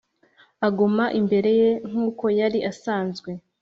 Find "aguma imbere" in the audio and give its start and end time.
0.67-1.49